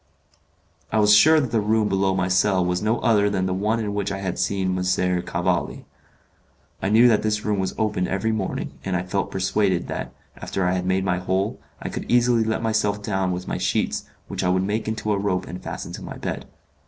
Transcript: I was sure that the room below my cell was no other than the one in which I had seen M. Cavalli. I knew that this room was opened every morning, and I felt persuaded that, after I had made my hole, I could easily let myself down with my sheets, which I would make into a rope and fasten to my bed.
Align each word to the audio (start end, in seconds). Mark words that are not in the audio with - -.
I 0.91 0.97
was 0.97 1.13
sure 1.13 1.39
that 1.39 1.51
the 1.51 1.61
room 1.61 1.87
below 1.87 2.15
my 2.15 2.27
cell 2.27 2.65
was 2.65 2.81
no 2.81 2.99
other 3.01 3.29
than 3.29 3.45
the 3.45 3.53
one 3.53 3.79
in 3.79 3.93
which 3.93 4.11
I 4.11 4.17
had 4.17 4.39
seen 4.39 4.75
M. 4.75 4.83
Cavalli. 5.21 5.85
I 6.81 6.89
knew 6.89 7.07
that 7.07 7.21
this 7.21 7.45
room 7.45 7.59
was 7.59 7.75
opened 7.77 8.07
every 8.07 8.31
morning, 8.31 8.79
and 8.83 8.95
I 8.95 9.03
felt 9.03 9.29
persuaded 9.29 9.87
that, 9.89 10.11
after 10.35 10.65
I 10.65 10.73
had 10.73 10.87
made 10.87 11.05
my 11.05 11.19
hole, 11.19 11.59
I 11.79 11.89
could 11.89 12.09
easily 12.11 12.43
let 12.43 12.63
myself 12.63 13.03
down 13.03 13.31
with 13.31 13.47
my 13.47 13.59
sheets, 13.59 14.05
which 14.27 14.43
I 14.43 14.49
would 14.49 14.63
make 14.63 14.87
into 14.87 15.11
a 15.13 15.19
rope 15.19 15.45
and 15.45 15.61
fasten 15.61 15.91
to 15.91 16.01
my 16.01 16.17
bed. 16.17 16.47